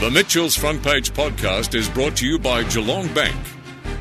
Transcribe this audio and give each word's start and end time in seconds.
The 0.00 0.10
Mitchell's 0.10 0.56
Front 0.56 0.82
Page 0.82 1.12
podcast 1.12 1.74
is 1.74 1.86
brought 1.86 2.16
to 2.16 2.26
you 2.26 2.38
by 2.38 2.62
Geelong 2.64 3.12
Bank. 3.12 3.36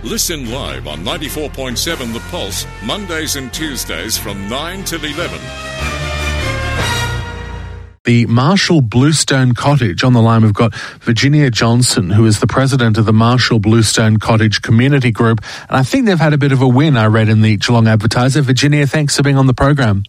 Listen 0.01 0.49
live 0.49 0.87
on 0.87 0.99
94.7 0.99 2.13
The 2.13 2.21
Pulse, 2.31 2.65
Mondays 2.85 3.35
and 3.35 3.53
Tuesdays 3.53 4.17
from 4.17 4.47
9 4.47 4.85
till 4.85 5.03
11. 5.03 5.39
the 8.05 8.25
Marshall 8.27 8.79
Bluestone 8.79 9.53
Cottage. 9.53 10.05
On 10.05 10.13
the 10.13 10.21
line, 10.21 10.41
we've 10.43 10.53
got 10.53 10.73
Virginia 11.01 11.51
Johnson, 11.51 12.09
who 12.09 12.25
is 12.25 12.39
the 12.39 12.47
president 12.47 12.97
of 12.97 13.05
the 13.05 13.11
Marshall 13.11 13.59
Bluestone 13.59 14.17
Cottage 14.17 14.61
Community 14.61 15.11
Group. 15.11 15.41
And 15.67 15.77
I 15.77 15.83
think 15.83 16.05
they've 16.05 16.17
had 16.17 16.33
a 16.33 16.37
bit 16.37 16.53
of 16.53 16.61
a 16.61 16.67
win, 16.67 16.95
I 16.95 17.07
read 17.07 17.27
in 17.27 17.41
the 17.41 17.57
Geelong 17.57 17.87
Advertiser. 17.87 18.41
Virginia, 18.41 18.87
thanks 18.87 19.17
for 19.17 19.21
being 19.21 19.37
on 19.37 19.47
the 19.47 19.53
program. 19.53 20.03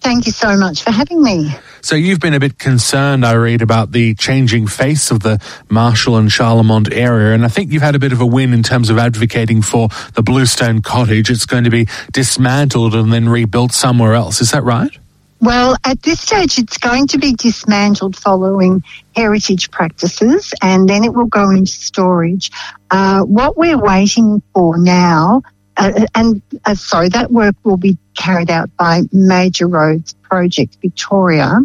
Thank 0.00 0.26
you 0.26 0.32
so 0.32 0.56
much 0.56 0.82
for 0.82 0.90
having 0.90 1.22
me. 1.22 1.50
So 1.80 1.94
you've 1.96 2.20
been 2.20 2.34
a 2.34 2.40
bit 2.40 2.58
concerned, 2.58 3.24
I 3.24 3.32
read, 3.32 3.62
about 3.62 3.92
the 3.92 4.14
changing 4.14 4.66
face 4.66 5.10
of 5.10 5.20
the 5.20 5.40
Marshall 5.68 6.16
and 6.16 6.28
Charlemont 6.28 6.92
area, 6.92 7.34
and 7.34 7.44
I 7.44 7.48
think 7.48 7.72
you've 7.72 7.82
had 7.82 7.94
a 7.94 7.98
bit 7.98 8.12
of 8.12 8.20
a 8.20 8.26
win 8.26 8.52
in 8.52 8.62
terms 8.62 8.90
of 8.90 8.98
advocating 8.98 9.62
for 9.62 9.88
the 10.14 10.22
Bluestone 10.22 10.82
Cottage. 10.82 11.30
It's 11.30 11.46
going 11.46 11.64
to 11.64 11.70
be 11.70 11.88
dismantled 12.12 12.94
and 12.94 13.12
then 13.12 13.28
rebuilt 13.28 13.72
somewhere 13.72 14.14
else. 14.14 14.40
Is 14.40 14.52
that 14.52 14.62
right? 14.62 14.96
Well, 15.40 15.76
at 15.84 16.02
this 16.02 16.20
stage, 16.20 16.58
it's 16.58 16.78
going 16.78 17.08
to 17.08 17.18
be 17.18 17.34
dismantled 17.34 18.16
following 18.16 18.82
heritage 19.14 19.70
practices 19.70 20.54
and 20.62 20.88
then 20.88 21.04
it 21.04 21.12
will 21.12 21.26
go 21.26 21.50
into 21.50 21.72
storage. 21.72 22.50
Uh, 22.90 23.22
what 23.22 23.56
we're 23.56 23.78
waiting 23.78 24.42
for 24.54 24.78
now, 24.78 25.42
uh, 25.76 26.06
and 26.14 26.42
uh, 26.64 26.74
sorry, 26.74 27.08
that 27.10 27.30
work 27.30 27.54
will 27.64 27.76
be 27.76 27.98
carried 28.16 28.50
out 28.50 28.74
by 28.76 29.02
Major 29.12 29.66
Roads 29.66 30.14
Project 30.22 30.78
Victoria, 30.80 31.58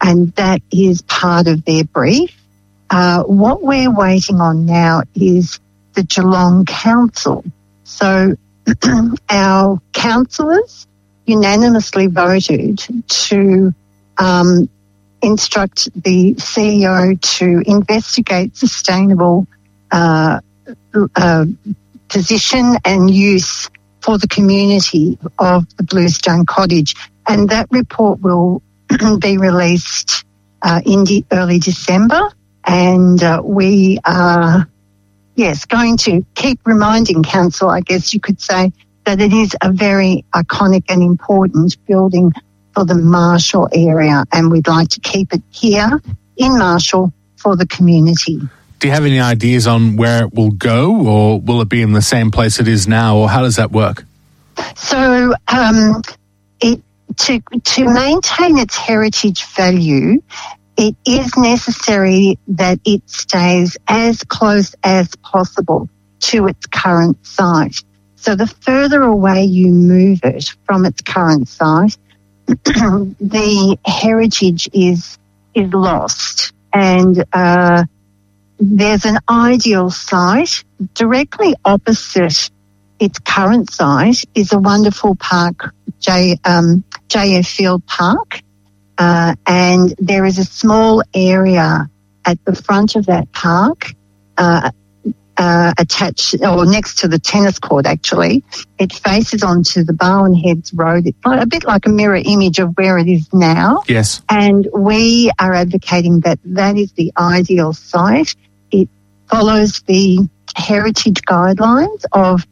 and 0.00 0.32
that 0.34 0.60
is 0.70 1.02
part 1.02 1.46
of 1.46 1.64
their 1.64 1.84
brief. 1.84 2.36
Uh, 2.90 3.22
what 3.24 3.62
we're 3.62 3.90
waiting 3.90 4.40
on 4.40 4.66
now 4.66 5.02
is 5.14 5.58
the 5.94 6.02
Geelong 6.02 6.64
Council. 6.66 7.44
So 7.84 8.36
our 9.30 9.80
councillors 9.92 10.86
unanimously 11.24 12.06
voted 12.06 12.78
to 13.08 13.74
um, 14.18 14.68
instruct 15.22 15.88
the 16.02 16.34
CEO 16.34 17.20
to 17.38 17.62
investigate 17.66 18.56
sustainable 18.56 19.46
uh, 19.90 20.40
uh, 21.14 21.46
position 22.16 22.76
and 22.86 23.10
use 23.10 23.68
for 24.00 24.16
the 24.16 24.26
community 24.26 25.18
of 25.38 25.64
the 25.76 25.82
Bluestone 25.82 26.46
Cottage. 26.46 26.94
And 27.28 27.50
that 27.50 27.66
report 27.70 28.20
will 28.20 28.62
be 29.20 29.36
released 29.36 30.24
uh, 30.62 30.80
in 30.86 31.04
early 31.30 31.58
December. 31.58 32.32
And 32.64 33.22
uh, 33.22 33.42
we 33.44 33.98
are, 34.06 34.66
yes, 35.34 35.66
going 35.66 35.98
to 35.98 36.24
keep 36.34 36.58
reminding 36.64 37.22
Council, 37.22 37.68
I 37.68 37.82
guess 37.82 38.14
you 38.14 38.20
could 38.20 38.40
say, 38.40 38.72
that 39.04 39.20
it 39.20 39.34
is 39.34 39.54
a 39.60 39.70
very 39.70 40.24
iconic 40.34 40.84
and 40.88 41.02
important 41.02 41.76
building 41.86 42.32
for 42.72 42.86
the 42.86 42.94
Marshall 42.94 43.68
area. 43.74 44.24
And 44.32 44.50
we'd 44.50 44.68
like 44.68 44.88
to 44.88 45.00
keep 45.00 45.34
it 45.34 45.42
here 45.50 46.00
in 46.38 46.56
Marshall 46.56 47.12
for 47.36 47.56
the 47.56 47.66
community. 47.66 48.40
Do 48.78 48.88
you 48.88 48.92
have 48.92 49.04
any 49.04 49.20
ideas 49.20 49.66
on 49.66 49.96
where 49.96 50.24
it 50.24 50.34
will 50.34 50.50
go, 50.50 50.94
or 51.06 51.40
will 51.40 51.62
it 51.62 51.68
be 51.68 51.80
in 51.80 51.92
the 51.92 52.02
same 52.02 52.30
place 52.30 52.60
it 52.60 52.68
is 52.68 52.86
now, 52.86 53.16
or 53.16 53.28
how 53.28 53.40
does 53.40 53.56
that 53.56 53.72
work? 53.72 54.04
So, 54.76 55.34
um, 55.48 56.02
it 56.60 56.82
to 57.16 57.40
to 57.40 57.84
maintain 57.84 58.58
its 58.58 58.76
heritage 58.76 59.44
value, 59.44 60.22
it 60.76 60.94
is 61.06 61.36
necessary 61.36 62.38
that 62.48 62.78
it 62.84 63.08
stays 63.08 63.78
as 63.88 64.22
close 64.24 64.74
as 64.84 65.14
possible 65.16 65.88
to 66.20 66.46
its 66.46 66.66
current 66.66 67.24
site. 67.26 67.76
So, 68.16 68.34
the 68.34 68.46
further 68.46 69.02
away 69.02 69.44
you 69.44 69.68
move 69.68 70.20
it 70.22 70.54
from 70.64 70.84
its 70.84 71.00
current 71.00 71.48
site, 71.48 71.96
the 72.46 73.78
heritage 73.86 74.68
is 74.74 75.18
is 75.54 75.72
lost, 75.72 76.52
and 76.74 77.24
uh, 77.32 77.84
there's 78.58 79.04
an 79.04 79.18
ideal 79.28 79.90
site 79.90 80.64
directly 80.94 81.54
opposite 81.64 82.50
its 82.98 83.18
current 83.18 83.70
site 83.70 84.24
is 84.34 84.52
a 84.52 84.58
wonderful 84.58 85.16
park, 85.16 85.74
J, 86.00 86.38
um, 86.44 86.84
JF 87.08 87.46
Field 87.46 87.86
Park, 87.86 88.40
uh, 88.98 89.34
and 89.46 89.94
there 89.98 90.24
is 90.24 90.38
a 90.38 90.44
small 90.44 91.02
area 91.14 91.90
at 92.24 92.42
the 92.44 92.54
front 92.54 92.96
of 92.96 93.06
that 93.06 93.30
park, 93.32 93.92
uh, 94.38 94.70
uh, 95.36 95.74
attached 95.78 96.36
or 96.40 96.64
next 96.64 97.00
to 97.00 97.08
the 97.08 97.18
tennis 97.18 97.58
court. 97.58 97.84
Actually, 97.84 98.42
it 98.78 98.92
faces 98.92 99.42
onto 99.42 99.84
the 99.84 99.92
Barwon 99.92 100.34
Heads 100.34 100.72
Road. 100.72 101.06
It's 101.06 101.18
a 101.24 101.46
bit 101.46 101.64
like 101.64 101.84
a 101.84 101.90
mirror 101.90 102.20
image 102.24 102.58
of 102.58 102.74
where 102.78 102.96
it 102.96 103.06
is 103.06 103.28
now. 103.34 103.82
Yes. 103.86 104.22
And 104.30 104.66
we 104.74 105.30
are 105.38 105.52
advocating 105.52 106.20
that 106.20 106.38
that 106.46 106.78
is 106.78 106.92
the 106.92 107.12
ideal 107.18 107.74
site. 107.74 108.34
Follows 109.28 109.82
the 109.82 110.28
heritage 110.54 111.22
guidelines 111.22 112.04
of 112.12 112.46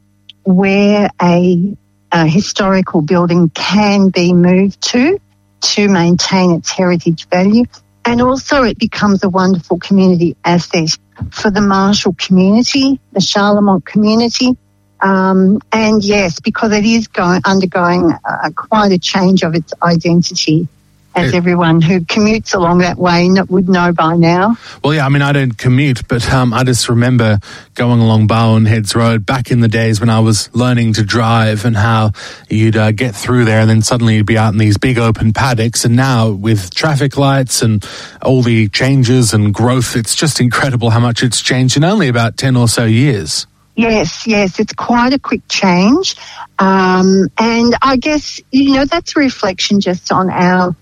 where 0.45 1.09
a, 1.23 1.77
a 2.12 2.27
historical 2.27 3.01
building 3.01 3.51
can 3.51 4.11
be 4.11 4.33
moved 4.33 4.81
to 4.81 5.19
to 5.61 5.89
maintain 5.89 6.53
its 6.53 6.71
heritage 6.71 7.27
value. 7.29 7.65
And 8.05 8.21
also 8.21 8.62
it 8.62 8.79
becomes 8.79 9.25
a 9.25 9.31
wonderful 9.31 9.79
community 9.79 10.37
asset 10.45 10.99
for 11.31 11.51
the 11.51 11.62
Marshall 11.62 12.15
community, 12.19 13.01
the 13.12 13.21
Charlemont 13.21 13.85
community. 13.85 14.56
Um, 15.01 15.61
and 15.73 16.05
yes, 16.05 16.41
because 16.41 16.73
it 16.73 16.85
is 16.85 17.09
going, 17.09 17.41
undergoing 17.45 18.12
uh, 18.12 18.51
quite 18.55 18.93
a 18.93 18.99
change 18.99 19.43
of 19.43 19.55
its 19.55 19.73
identity 19.83 20.69
as 21.14 21.28
It- 21.28 21.34
everyone 21.34 21.80
who 21.80 22.00
commutes 22.00 22.54
along 22.54 22.78
that 22.78 22.98
way 22.98 23.30
would 23.48 23.69
know 23.69 23.92
by 23.92 24.16
now. 24.16 24.56
Well, 24.82 24.94
yeah, 24.94 25.06
I 25.06 25.08
mean, 25.08 25.22
I 25.22 25.32
don't 25.32 25.56
commute, 25.56 26.06
but 26.08 26.28
um, 26.32 26.52
I 26.52 26.64
just 26.64 26.88
remember 26.88 27.38
going 27.75 28.00
along 28.00 28.26
Barwon 28.26 28.66
Heads 28.66 28.94
Road 28.94 29.25
back 29.25 29.50
in 29.50 29.60
the 29.60 29.69
days 29.69 30.00
when 30.00 30.10
I 30.10 30.20
was 30.20 30.50
learning 30.54 30.94
to 30.94 31.02
drive 31.04 31.64
and 31.64 31.76
how 31.76 32.12
you'd 32.48 32.76
uh, 32.76 32.92
get 32.92 33.14
through 33.14 33.44
there 33.44 33.60
and 33.60 33.70
then 33.70 33.82
suddenly 33.82 34.16
you'd 34.16 34.26
be 34.26 34.38
out 34.38 34.52
in 34.52 34.58
these 34.58 34.76
big 34.76 34.98
open 34.98 35.32
paddocks. 35.32 35.84
And 35.84 35.97
now 35.97 36.30
with 36.30 36.75
traffic 36.75 37.16
lights 37.16 37.62
and 37.62 37.86
all 38.22 38.42
the 38.42 38.69
changes 38.69 39.32
and 39.32 39.54
growth, 39.54 39.96
it's 39.96 40.14
just 40.14 40.41
incredible 40.41 40.91
how 40.91 41.00
much 41.00 41.22
it's 41.22 41.41
changed 41.41 41.76
in 41.76 41.84
only 41.84 42.08
about 42.08 42.36
10 42.36 42.56
or 42.56 42.69
so 42.69 42.84
years. 42.84 43.46
Yes, 43.76 44.25
yes, 44.26 44.60
it's 44.60 44.72
quite 44.72 45.12
a 45.12 45.19
quick 45.19 45.41
change. 45.48 46.14
Um, 46.60 47.26
and 47.38 47.75
I 47.82 47.96
guess, 47.96 48.41
you 48.52 48.75
know, 48.75 48.84
that's 48.84 49.16
a 49.16 49.19
reflection 49.19 49.81
just 49.81 50.12
on 50.12 50.31
our, 50.31 50.69
our 50.69 50.76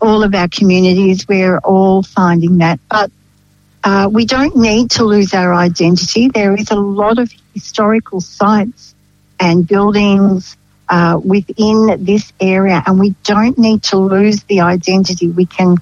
all 0.00 0.22
of 0.22 0.34
our 0.34 0.48
communities. 0.48 1.26
We're 1.28 1.58
all 1.58 2.02
finding 2.02 2.58
that. 2.58 2.80
But 2.88 3.10
uh, 3.82 4.08
we 4.10 4.24
don't 4.24 4.56
need 4.56 4.92
to 4.92 5.04
lose 5.04 5.34
our 5.34 5.52
identity. 5.52 6.28
There 6.28 6.54
is 6.54 6.70
a 6.70 6.76
lot 6.76 7.18
of 7.18 7.30
historical 7.52 8.20
sites 8.20 8.94
and 9.38 9.66
buildings 9.66 10.56
uh, 10.88 11.20
within 11.22 12.04
this 12.04 12.32
area, 12.40 12.82
and 12.86 12.98
we 12.98 13.14
don't 13.24 13.58
need 13.58 13.82
to 13.84 13.98
lose 13.98 14.42
the 14.44 14.60
identity. 14.60 15.28
We 15.28 15.46
can 15.46 15.76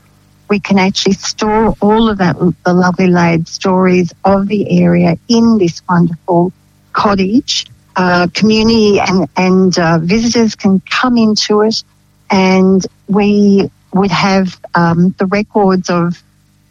we 0.48 0.60
can 0.60 0.78
actually 0.78 1.14
store 1.14 1.74
all 1.80 2.10
of 2.10 2.19
that 2.19 2.36
the 2.64 2.74
lovely 2.74 3.06
layered 3.06 3.48
stories 3.48 4.12
of 4.24 4.48
the 4.48 4.82
area 4.82 5.16
in 5.28 5.59
this 5.59 5.82
wonderful 5.88 6.53
cottage. 6.92 7.66
Uh, 7.94 8.26
community 8.34 8.98
and 9.00 9.28
and 9.36 9.78
uh, 9.78 9.98
visitors 9.98 10.54
can 10.54 10.80
come 10.80 11.19
into 11.19 11.60
it, 11.60 11.82
and 12.30 12.86
we 13.06 13.70
would 13.92 14.10
have 14.10 14.58
um, 14.75 15.14
the 15.19 15.26
records 15.26 15.91
of 15.91 16.22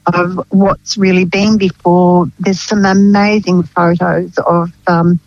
of 0.07 0.45
what's 0.49 0.97
really 0.97 1.25
been 1.25 1.57
before. 1.57 2.25
There's 2.39 2.59
some 2.59 2.85
amazing 2.85 3.63
photos 3.63 4.38
of 4.39 4.73
um, 4.88 5.19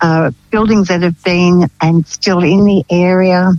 uh, 0.00 0.30
buildings 0.50 0.88
that 0.88 1.02
have 1.02 1.22
been 1.24 1.68
and 1.80 2.06
still 2.06 2.42
in 2.42 2.64
the 2.64 2.84
area. 2.88 3.52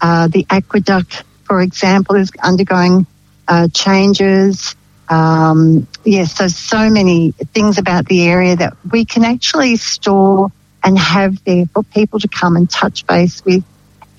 Uh, 0.00 0.28
the 0.28 0.46
aqueduct, 0.50 1.22
for 1.44 1.60
example, 1.60 2.16
is 2.16 2.32
undergoing 2.42 3.06
uh, 3.46 3.68
changes. 3.68 4.74
Um, 5.08 5.86
yes, 6.04 6.36
so 6.36 6.48
so 6.48 6.90
many 6.90 7.32
things 7.54 7.78
about 7.78 8.06
the 8.06 8.28
area 8.28 8.56
that 8.56 8.76
we 8.90 9.04
can 9.04 9.24
actually 9.24 9.76
store 9.76 10.50
and 10.82 10.98
have 10.98 11.42
there 11.44 11.66
for 11.66 11.82
people 11.82 12.18
to 12.20 12.28
come 12.28 12.56
and 12.56 12.68
touch 12.68 13.06
base 13.06 13.44
with. 13.44 13.64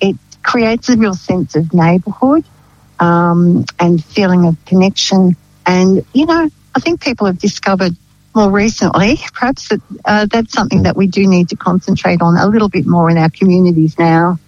It 0.00 0.16
creates 0.42 0.88
a 0.88 0.96
real 0.96 1.14
sense 1.14 1.54
of 1.54 1.72
neighbourhood 1.72 2.44
um, 3.02 3.64
and 3.80 4.02
feeling 4.02 4.46
of 4.46 4.64
connection. 4.64 5.36
And 5.66 6.06
you 6.14 6.26
know, 6.26 6.48
I 6.74 6.80
think 6.80 7.00
people 7.00 7.26
have 7.26 7.38
discovered 7.38 7.96
more 8.34 8.50
recently, 8.50 9.18
perhaps 9.34 9.68
that 9.68 9.80
uh, 10.04 10.26
that's 10.30 10.52
something 10.52 10.84
that 10.84 10.96
we 10.96 11.06
do 11.06 11.26
need 11.26 11.50
to 11.50 11.56
concentrate 11.56 12.22
on 12.22 12.36
a 12.36 12.46
little 12.46 12.68
bit 12.68 12.86
more 12.86 13.10
in 13.10 13.18
our 13.18 13.28
communities 13.28 13.98
now. 13.98 14.38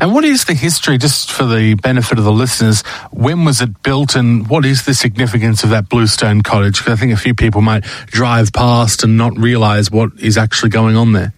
And 0.00 0.12
what 0.12 0.24
is 0.24 0.44
the 0.44 0.54
history, 0.54 0.98
just 0.98 1.30
for 1.30 1.44
the 1.44 1.74
benefit 1.74 2.18
of 2.18 2.24
the 2.24 2.32
listeners? 2.32 2.82
When 3.12 3.44
was 3.44 3.60
it 3.60 3.82
built, 3.82 4.16
and 4.16 4.48
what 4.48 4.66
is 4.66 4.84
the 4.84 4.92
significance 4.92 5.62
of 5.62 5.70
that 5.70 5.88
bluestone 5.88 6.42
cottage? 6.42 6.78
Because 6.78 6.94
I 6.94 6.96
think 6.96 7.12
a 7.12 7.16
few 7.16 7.34
people 7.34 7.60
might 7.60 7.84
drive 8.06 8.52
past 8.52 9.04
and 9.04 9.16
not 9.16 9.38
realise 9.38 9.90
what 9.90 10.10
is 10.18 10.36
actually 10.36 10.70
going 10.70 10.96
on 10.96 11.12
there. 11.12 11.32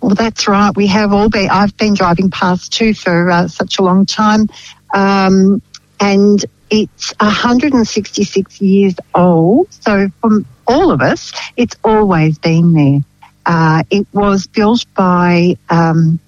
Well, 0.00 0.14
that's 0.14 0.46
right. 0.48 0.74
We 0.74 0.86
have 0.86 1.12
all 1.12 1.28
been. 1.28 1.50
I've 1.50 1.76
been 1.76 1.94
driving 1.94 2.30
past 2.30 2.72
too 2.72 2.94
for 2.94 3.30
uh, 3.30 3.48
such 3.48 3.78
a 3.78 3.82
long 3.82 4.06
time, 4.06 4.48
um, 4.92 5.62
and 6.00 6.44
it's 6.70 7.12
166 7.20 8.60
years 8.60 8.94
old. 9.14 9.72
So, 9.72 10.08
from 10.20 10.46
all 10.66 10.90
of 10.90 11.00
us, 11.00 11.32
it's 11.56 11.76
always 11.82 12.38
been 12.38 12.72
there. 12.72 13.00
Uh, 13.46 13.82
it 13.90 14.06
was 14.12 14.46
built 14.46 14.84
by 14.94 15.56
um, 15.70 16.20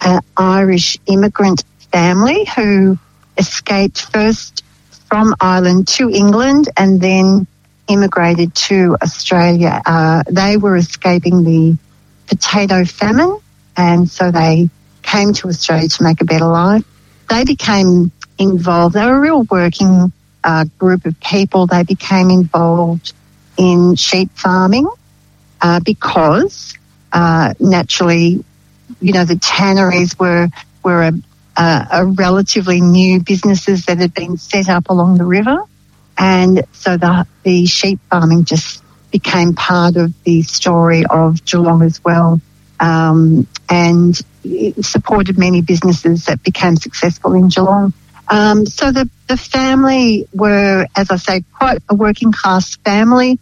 an 0.00 0.20
Irish 0.36 0.98
immigrant 1.06 1.62
family 1.92 2.44
who 2.56 2.98
escaped 3.38 4.02
first 4.12 4.64
from 5.06 5.34
Ireland 5.40 5.86
to 5.88 6.10
England 6.10 6.68
and 6.76 7.00
then 7.00 7.46
immigrated 7.86 8.54
to 8.54 8.96
Australia. 9.00 9.80
Uh, 9.86 10.24
they 10.28 10.56
were 10.56 10.76
escaping 10.76 11.44
the 11.44 11.76
potato 12.26 12.84
famine, 12.84 13.38
and 13.76 14.10
so 14.10 14.30
they 14.30 14.68
came 15.02 15.32
to 15.34 15.48
Australia 15.48 15.88
to 15.88 16.02
make 16.02 16.20
a 16.20 16.24
better 16.24 16.46
life. 16.46 16.84
They 17.34 17.44
became 17.44 18.12
involved. 18.38 18.94
They 18.94 19.04
were 19.04 19.16
a 19.16 19.20
real 19.20 19.42
working 19.44 20.12
uh, 20.42 20.64
group 20.78 21.04
of 21.06 21.18
people. 21.20 21.66
They 21.66 21.82
became 21.82 22.30
involved 22.30 23.12
in 23.56 23.96
sheep 23.96 24.30
farming 24.34 24.88
uh, 25.60 25.80
because 25.84 26.74
uh, 27.12 27.54
naturally 27.58 28.44
you 29.00 29.12
know, 29.12 29.24
the 29.24 29.36
tanneries 29.36 30.18
were 30.18 30.48
were 30.82 31.02
a, 31.02 31.12
a, 31.56 31.86
a 31.92 32.06
relatively 32.06 32.80
new 32.80 33.20
businesses 33.20 33.86
that 33.86 33.98
had 33.98 34.14
been 34.14 34.36
set 34.36 34.68
up 34.68 34.88
along 34.88 35.18
the 35.18 35.24
river, 35.24 35.58
and 36.18 36.64
so 36.72 36.96
the 36.96 37.26
the 37.42 37.66
sheep 37.66 38.00
farming 38.10 38.44
just 38.44 38.82
became 39.10 39.54
part 39.54 39.96
of 39.96 40.12
the 40.24 40.42
story 40.42 41.04
of 41.08 41.44
Geelong 41.44 41.82
as 41.82 42.02
well, 42.04 42.40
um, 42.84 43.46
and 43.70 44.14
supported 44.82 45.38
many 45.38 45.62
businesses 45.62 46.26
that 46.26 46.42
became 46.42 46.76
successful 46.76 47.32
in 47.32 47.48
Geelong. 47.48 47.94
Um, 48.28 48.66
so 48.66 48.92
the 48.92 49.08
the 49.26 49.36
family 49.36 50.28
were, 50.34 50.86
as 50.94 51.10
I 51.10 51.16
say, 51.16 51.44
quite 51.52 51.82
a 51.88 51.94
working 51.94 52.32
class 52.32 52.76
family. 52.76 53.38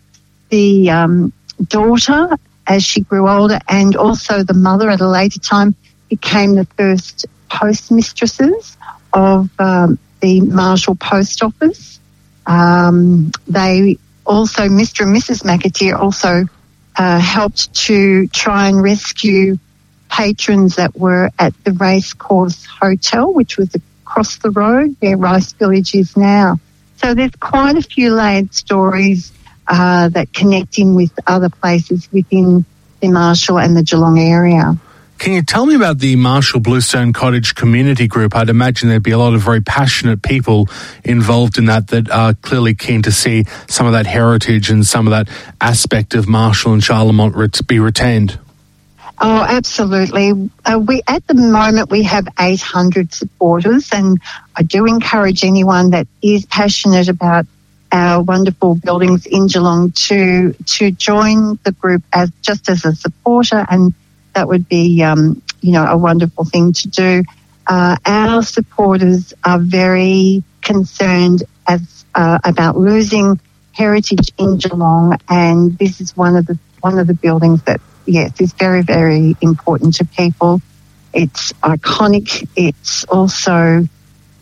The 0.51 0.91
um, 0.91 1.33
daughter 1.67 2.37
as 2.67 2.85
she 2.85 3.01
grew 3.01 3.29
older, 3.29 3.59
and 3.69 3.97
also 3.97 4.45
the 4.45 4.55
mother 4.55 4.91
at 4.91 5.01
a 5.01 5.09
later 5.09 5.41
time 5.41 5.75
became 6.09 6.55
the 6.55 6.67
first 6.77 7.27
postmistresses 7.51 8.77
of 9.13 9.51
um, 9.59 9.99
the 10.21 10.41
Marshall 10.41 10.95
Post 10.95 11.43
Office. 11.43 11.99
Um, 12.47 13.33
they 13.49 13.99
also, 14.25 14.63
Mr. 14.69 15.03
and 15.03 15.17
Mrs. 15.17 15.43
McAteer 15.43 15.99
also 15.99 16.47
uh, 16.97 17.19
helped 17.19 17.73
to 17.75 18.27
try 18.29 18.69
and 18.69 18.83
rescue 18.83 19.59
patrons 20.09 20.77
that 20.77 20.97
were 20.97 21.31
at 21.39 21.55
the 21.65 21.73
Racecourse 21.73 22.67
Hotel, 22.67 23.33
which 23.33 23.57
was 23.57 23.75
across 24.05 24.37
the 24.39 24.51
road 24.51 24.95
where 25.01 25.17
Rice 25.17 25.53
Village 25.53 25.95
is 25.95 26.17
now. 26.17 26.61
So 26.99 27.15
there's 27.15 27.33
quite 27.41 27.77
a 27.77 27.83
few 27.83 28.15
layered 28.15 28.55
stories 28.55 29.33
uh, 29.67 30.09
that 30.11 30.33
connect 30.33 30.79
in 30.79 30.95
with 30.95 31.13
other 31.27 31.49
places 31.49 32.09
within 32.13 32.65
the 33.01 33.09
Marshall 33.09 33.59
and 33.59 33.77
the 33.77 33.83
Geelong 33.83 34.19
area. 34.19 34.77
Can 35.23 35.35
you 35.35 35.43
tell 35.43 35.67
me 35.67 35.77
about 35.77 36.01
the 36.01 36.17
Marshall 36.17 36.59
Bluestone 36.59 37.13
Cottage 37.13 37.55
Community 37.55 38.09
Group? 38.09 38.35
I'd 38.35 38.49
imagine 38.49 38.89
there'd 38.89 39.05
be 39.05 39.13
a 39.13 39.19
lot 39.19 39.35
of 39.35 39.41
very 39.41 39.61
passionate 39.61 40.21
people 40.21 40.69
involved 41.05 41.59
in 41.59 41.67
that 41.67 41.87
that 41.89 42.11
are 42.11 42.35
clearly 42.35 42.75
keen 42.75 43.03
to 43.03 43.13
see 43.13 43.45
some 43.69 43.87
of 43.87 43.93
that 43.93 44.05
heritage 44.05 44.69
and 44.69 44.85
some 44.85 45.07
of 45.07 45.13
that 45.13 45.29
aspect 45.61 46.17
of 46.17 46.27
Marshall 46.29 46.73
and 46.73 46.83
Charlemont 46.83 47.67
be 47.69 47.79
retained. 47.79 48.41
Oh, 49.21 49.47
absolutely. 49.49 50.51
Uh, 50.65 50.81
we 50.81 51.03
at 51.07 51.25
the 51.29 51.35
moment 51.35 51.89
we 51.89 52.03
have 52.03 52.27
800 52.41 53.15
supporters, 53.15 53.91
and 53.93 54.21
I 54.57 54.65
do 54.65 54.87
encourage 54.87 55.45
anyone 55.45 55.91
that 55.91 56.09
is 56.21 56.47
passionate 56.47 57.09
about 57.09 57.47
our 57.93 58.21
wonderful 58.25 58.75
buildings 58.75 59.27
in 59.27 59.47
Geelong 59.47 59.93
to 59.93 60.53
to 60.55 60.91
join 60.91 61.61
the 61.63 61.71
group 61.71 62.03
as 62.13 62.33
just 62.41 62.69
as 62.69 62.85
a 62.85 62.97
supporter, 62.97 63.65
and 63.71 63.95
that 64.35 64.49
would 64.49 64.69
be 64.69 65.03
um, 65.03 65.43
you 65.61 65.73
know 65.73 65.85
a 65.85 65.97
wonderful 65.97 66.45
thing 66.45 66.73
to 66.73 66.89
do. 66.89 67.25
Uh, 67.67 67.97
our 68.05 68.43
supporters 68.43 69.33
are 69.45 69.59
very 69.59 70.43
concerned 70.63 71.45
as 71.67 72.05
uh, 72.15 72.39
about 72.45 72.77
losing 72.77 73.41
heritage 73.73 74.31
in 74.39 74.59
Geelong, 74.59 75.17
and 75.29 75.79
this 75.79 76.01
is 76.01 76.17
one 76.17 76.37
of 76.37 76.47
the 76.47 76.59
one 76.81 76.99
of 76.99 77.07
the 77.07 77.15
buildings 77.15 77.63
that 77.63 77.81
yes 78.07 78.41
is 78.41 78.53
very 78.53 78.83
very 78.83 79.37
important 79.41 79.95
to 79.95 80.05
people. 80.05 80.61
It's 81.13 81.53
iconic. 81.63 82.49
It's 82.57 83.05
also 83.05 83.87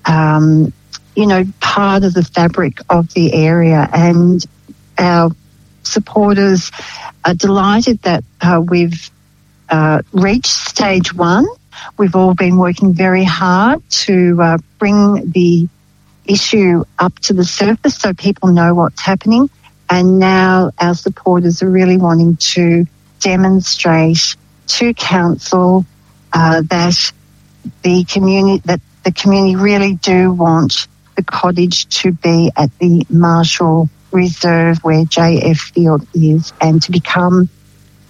um, 0.07 0.73
you 1.17 1.27
know, 1.27 1.45
part 1.61 2.05
of 2.05 2.15
the 2.15 2.23
fabric 2.23 2.79
of 2.89 3.13
the 3.15 3.33
area. 3.35 3.89
And 3.93 4.45
our 4.99 5.31
supporters 5.83 6.71
are 7.25 7.35
delighted 7.35 8.01
that 8.03 8.25
uh, 8.41 8.63
we've 8.67 9.11
uh, 9.71 10.03
reached 10.13 10.47
stage 10.47 11.15
one. 11.15 11.47
We've 11.97 12.17
all 12.17 12.35
been 12.35 12.59
working 12.59 12.93
very 12.93 13.25
hard 13.25 13.89
to 13.91 14.43
uh, 14.43 14.59
bring 14.79 15.31
the 15.31 15.69
issue 16.27 16.85
up 16.99 17.19
to 17.21 17.33
the 17.33 17.45
surface 17.45 17.97
so 17.97 18.13
people 18.13 18.51
know 18.51 18.75
what's 18.75 19.01
happening. 19.01 19.49
And 19.89 20.19
now 20.19 20.71
our 20.79 20.95
supporters 20.95 21.63
are 21.63 21.71
really 21.71 21.97
wanting 21.97 22.37
to 22.37 22.87
demonstrate 23.21 24.37
to 24.69 24.95
council 24.95 25.85
uh, 26.33 26.63
that 26.63 27.13
the 27.83 28.05
community 28.05 28.63
that 28.67 28.81
the 29.05 29.13
community 29.13 29.57
really 29.57 29.95
do 29.95 30.33
want 30.33 30.87
the 31.17 31.25
cottage 31.25 31.87
to 32.01 32.13
be 32.13 32.53
at 32.57 32.71
the 32.79 33.05
Marshall 33.11 33.89
Reserve 34.13 34.79
where 34.79 35.05
JF 35.05 35.59
Field 35.59 36.07
is 36.15 36.53
and 36.61 36.81
to 36.83 36.93
become 36.93 37.49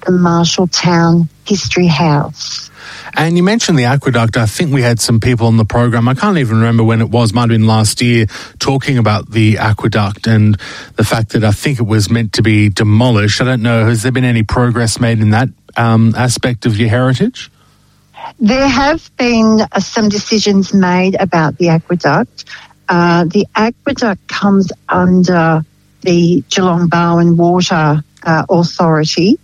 the 0.00 0.12
Marshalltown 0.12 1.28
History 1.46 1.86
House. 1.86 2.70
And 3.14 3.36
you 3.36 3.42
mentioned 3.42 3.78
the 3.78 3.84
aqueduct. 3.84 4.36
I 4.36 4.46
think 4.46 4.72
we 4.72 4.82
had 4.82 5.00
some 5.00 5.20
people 5.20 5.46
on 5.46 5.56
the 5.56 5.64
program. 5.64 6.08
I 6.08 6.14
can't 6.14 6.38
even 6.38 6.58
remember 6.58 6.84
when 6.84 7.00
it 7.00 7.10
was, 7.10 7.32
might 7.32 7.42
have 7.42 7.50
been 7.50 7.66
last 7.66 8.00
year, 8.00 8.26
talking 8.58 8.98
about 8.98 9.30
the 9.30 9.58
aqueduct 9.58 10.26
and 10.26 10.56
the 10.96 11.04
fact 11.04 11.30
that 11.30 11.44
I 11.44 11.50
think 11.50 11.80
it 11.80 11.86
was 11.86 12.10
meant 12.10 12.34
to 12.34 12.42
be 12.42 12.68
demolished. 12.68 13.40
I 13.40 13.44
don't 13.44 13.62
know. 13.62 13.86
Has 13.86 14.02
there 14.02 14.12
been 14.12 14.24
any 14.24 14.42
progress 14.42 15.00
made 15.00 15.20
in 15.20 15.30
that 15.30 15.48
um, 15.76 16.14
aspect 16.16 16.66
of 16.66 16.76
your 16.76 16.88
heritage? 16.88 17.50
There 18.38 18.68
have 18.68 19.10
been 19.16 19.60
uh, 19.60 19.80
some 19.80 20.08
decisions 20.08 20.72
made 20.72 21.16
about 21.18 21.58
the 21.58 21.70
aqueduct. 21.70 22.44
Uh, 22.88 23.24
the 23.24 23.46
aqueduct 23.54 24.26
comes 24.28 24.72
under 24.88 25.64
the 26.02 26.42
Geelong 26.48 26.88
Barwon 26.88 27.36
Water 27.36 28.02
uh, 28.22 28.46
Authority. 28.48 29.38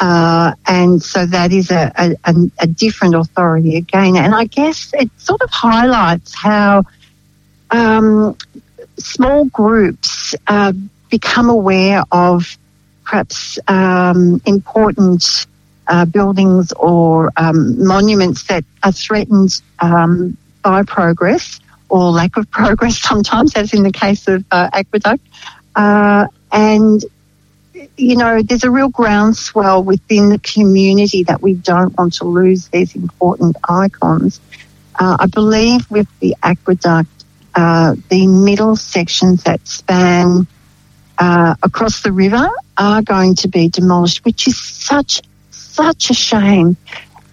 Uh, 0.00 0.52
and 0.66 1.02
so 1.02 1.26
that 1.26 1.52
is 1.52 1.70
a, 1.70 1.92
a, 2.24 2.34
a, 2.60 2.66
different 2.68 3.16
authority 3.16 3.76
again. 3.76 4.16
And 4.16 4.32
I 4.32 4.44
guess 4.44 4.92
it 4.94 5.10
sort 5.18 5.42
of 5.42 5.50
highlights 5.50 6.34
how 6.36 6.84
um, 7.72 8.36
small 8.96 9.46
groups 9.46 10.36
uh, 10.46 10.72
become 11.10 11.50
aware 11.50 12.04
of 12.12 12.56
perhaps 13.04 13.58
um, 13.66 14.40
important 14.46 15.46
uh, 15.88 16.04
buildings 16.04 16.72
or 16.72 17.32
um, 17.36 17.84
monuments 17.84 18.44
that 18.44 18.64
are 18.82 18.92
threatened 18.92 19.60
um, 19.80 20.36
by 20.62 20.82
progress 20.82 21.60
or 21.88 22.10
lack 22.10 22.36
of 22.36 22.48
progress 22.52 22.98
sometimes, 22.98 23.54
as 23.56 23.72
in 23.72 23.82
the 23.82 23.92
case 23.92 24.28
of 24.28 24.44
uh, 24.50 24.68
Aqueduct. 24.72 25.26
Uh, 25.74 26.26
and, 26.52 27.04
you 27.96 28.16
know, 28.16 28.42
there's 28.42 28.64
a 28.64 28.70
real 28.70 28.88
groundswell 28.88 29.82
within 29.82 30.30
the 30.30 30.38
community 30.38 31.24
that 31.24 31.42
we 31.42 31.54
don't 31.54 31.96
want 31.96 32.14
to 32.14 32.24
lose 32.24 32.68
these 32.68 32.94
important 32.94 33.56
icons. 33.68 34.40
Uh, 34.98 35.16
I 35.20 35.26
believe 35.26 35.90
with 35.90 36.08
the 36.20 36.36
Aqueduct, 36.42 37.08
uh, 37.54 37.94
the 38.08 38.26
middle 38.26 38.76
sections 38.76 39.44
that 39.44 39.66
span 39.66 40.46
uh, 41.18 41.54
across 41.62 42.02
the 42.02 42.12
river 42.12 42.48
are 42.76 43.02
going 43.02 43.34
to 43.36 43.48
be 43.48 43.68
demolished, 43.68 44.24
which 44.24 44.46
is 44.46 44.58
such, 44.58 45.22
such 45.50 46.10
a 46.10 46.14
shame 46.14 46.76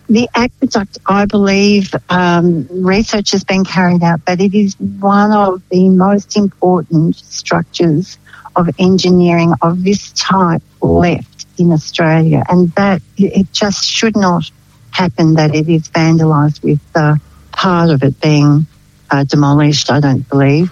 the 0.07 0.29
aqueduct, 0.35 0.99
I 1.05 1.25
believe, 1.25 1.93
um, 2.09 2.67
research 2.69 3.31
has 3.31 3.43
been 3.43 3.63
carried 3.63 4.03
out, 4.03 4.21
but 4.25 4.39
it 4.39 4.53
is 4.53 4.79
one 4.79 5.31
of 5.31 5.61
the 5.69 5.89
most 5.89 6.37
important 6.37 7.15
structures 7.15 8.17
of 8.55 8.69
engineering 8.79 9.53
of 9.61 9.83
this 9.83 10.11
type 10.11 10.61
left 10.81 11.45
in 11.57 11.71
Australia, 11.71 12.43
and 12.47 12.71
that 12.73 13.01
it 13.17 13.51
just 13.51 13.83
should 13.83 14.15
not 14.15 14.49
happen 14.91 15.33
that 15.35 15.53
it 15.53 15.67
is 15.67 15.89
vandalised 15.89 16.63
with 16.63 16.79
uh, 16.95 17.15
part 17.51 17.89
of 17.89 18.03
it 18.03 18.19
being 18.21 18.65
uh, 19.09 19.23
demolished, 19.23 19.91
I 19.91 19.99
don't 19.99 20.27
believe. 20.27 20.71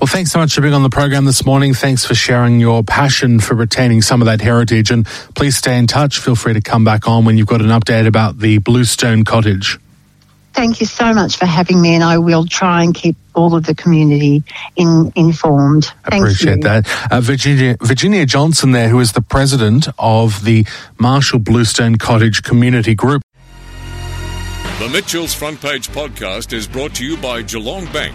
Well, 0.00 0.06
thanks 0.06 0.32
so 0.32 0.38
much 0.38 0.54
for 0.54 0.60
being 0.60 0.74
on 0.74 0.82
the 0.82 0.90
program 0.90 1.24
this 1.24 1.44
morning. 1.44 1.74
Thanks 1.74 2.04
for 2.04 2.14
sharing 2.14 2.60
your 2.60 2.82
passion 2.82 3.40
for 3.40 3.54
retaining 3.54 4.02
some 4.02 4.20
of 4.22 4.26
that 4.26 4.40
heritage. 4.40 4.90
And 4.90 5.06
please 5.34 5.56
stay 5.56 5.78
in 5.78 5.86
touch. 5.86 6.18
Feel 6.18 6.36
free 6.36 6.54
to 6.54 6.60
come 6.60 6.84
back 6.84 7.08
on 7.08 7.24
when 7.24 7.38
you've 7.38 7.46
got 7.46 7.60
an 7.60 7.68
update 7.68 8.06
about 8.06 8.38
the 8.38 8.58
Bluestone 8.58 9.24
Cottage. 9.24 9.78
Thank 10.54 10.80
you 10.80 10.86
so 10.86 11.14
much 11.14 11.38
for 11.38 11.46
having 11.46 11.80
me, 11.80 11.94
and 11.94 12.04
I 12.04 12.18
will 12.18 12.44
try 12.44 12.82
and 12.82 12.94
keep 12.94 13.16
all 13.34 13.54
of 13.54 13.64
the 13.64 13.74
community 13.74 14.44
in, 14.76 15.10
informed. 15.16 15.84
Thank 16.04 16.24
Appreciate 16.24 16.56
you. 16.56 16.62
that. 16.64 17.10
Uh, 17.10 17.22
Virginia, 17.22 17.76
Virginia 17.80 18.26
Johnson, 18.26 18.72
there, 18.72 18.90
who 18.90 19.00
is 19.00 19.12
the 19.12 19.22
president 19.22 19.88
of 19.98 20.44
the 20.44 20.66
Marshall 20.98 21.38
Bluestone 21.38 21.96
Cottage 21.96 22.42
Community 22.42 22.94
Group. 22.94 23.22
The 24.78 24.90
Mitchell's 24.90 25.32
Front 25.32 25.62
Page 25.62 25.88
podcast 25.88 26.52
is 26.52 26.66
brought 26.66 26.94
to 26.96 27.04
you 27.04 27.16
by 27.16 27.40
Geelong 27.42 27.86
Bank. 27.86 28.14